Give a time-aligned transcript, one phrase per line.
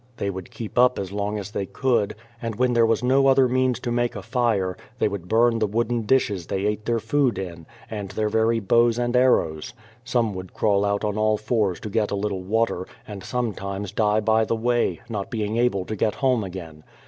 [0.17, 3.47] They would keep up as long as they could, and when there was no other
[3.47, 7.37] means to make a fire, they would burn the wooden dishes they ate their food
[7.37, 9.75] in, and their very bows and arrows.
[10.03, 14.21] Some would crawl out on all fours to get a little water, and sometimes die
[14.21, 16.83] by the way, not being able to get home again.